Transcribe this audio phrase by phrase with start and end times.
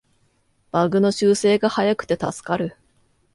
[0.71, 2.75] バグの修正が早くて助かる